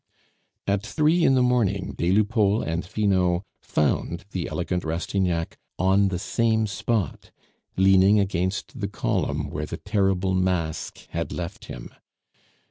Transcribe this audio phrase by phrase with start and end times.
[0.65, 6.17] At three in the morning des Lupeaulx and Finot found the elegant Rastignac on the
[6.17, 7.29] same spot,
[7.77, 11.91] leaning against the column where the terrible mask had left him.